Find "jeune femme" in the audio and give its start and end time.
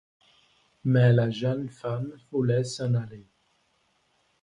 1.29-2.11